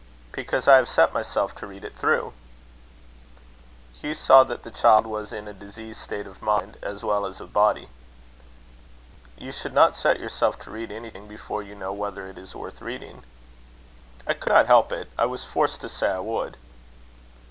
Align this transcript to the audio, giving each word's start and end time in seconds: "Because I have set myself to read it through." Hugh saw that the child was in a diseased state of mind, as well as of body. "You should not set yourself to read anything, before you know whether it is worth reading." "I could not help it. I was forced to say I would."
"Because 0.31 0.67
I 0.67 0.77
have 0.77 0.89
set 0.89 1.13
myself 1.13 1.53
to 1.57 1.67
read 1.67 1.83
it 1.83 1.93
through." 1.95 2.33
Hugh 4.01 4.15
saw 4.15 4.43
that 4.45 4.63
the 4.63 4.71
child 4.71 5.05
was 5.05 5.31
in 5.31 5.47
a 5.47 5.53
diseased 5.53 5.99
state 6.01 6.25
of 6.25 6.41
mind, 6.41 6.77
as 6.81 7.03
well 7.03 7.23
as 7.23 7.39
of 7.39 7.53
body. 7.53 7.87
"You 9.37 9.51
should 9.51 9.75
not 9.75 9.93
set 9.93 10.19
yourself 10.19 10.57
to 10.61 10.71
read 10.71 10.91
anything, 10.91 11.27
before 11.27 11.61
you 11.61 11.75
know 11.75 11.93
whether 11.93 12.25
it 12.25 12.39
is 12.39 12.55
worth 12.55 12.81
reading." 12.81 13.23
"I 14.25 14.33
could 14.33 14.51
not 14.53 14.65
help 14.65 14.91
it. 14.91 15.11
I 15.19 15.27
was 15.27 15.45
forced 15.45 15.81
to 15.81 15.89
say 15.89 16.07
I 16.09 16.17
would." 16.19 16.57